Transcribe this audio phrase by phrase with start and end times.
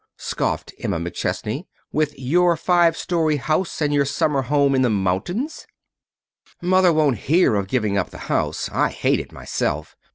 [0.17, 5.67] scoffed Emma McChesney, "with your five story house and your summer home in the mountains!"
[6.59, 8.67] "Mother won't hear of giving up the house.
[8.73, 9.95] I hate it myself.